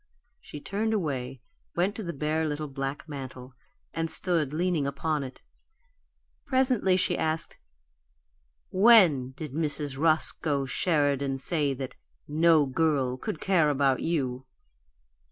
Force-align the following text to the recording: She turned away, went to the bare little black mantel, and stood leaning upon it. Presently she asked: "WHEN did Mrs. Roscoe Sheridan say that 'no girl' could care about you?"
She 0.39 0.59
turned 0.59 0.95
away, 0.95 1.41
went 1.75 1.95
to 1.95 2.01
the 2.01 2.11
bare 2.11 2.47
little 2.47 2.67
black 2.67 3.07
mantel, 3.07 3.53
and 3.93 4.09
stood 4.09 4.51
leaning 4.51 4.87
upon 4.87 5.23
it. 5.23 5.43
Presently 6.43 6.97
she 6.97 7.15
asked: 7.15 7.59
"WHEN 8.71 9.33
did 9.37 9.51
Mrs. 9.51 9.99
Roscoe 9.99 10.65
Sheridan 10.65 11.37
say 11.37 11.75
that 11.75 11.97
'no 12.27 12.65
girl' 12.65 13.15
could 13.19 13.39
care 13.39 13.69
about 13.69 13.99
you?" 13.99 14.47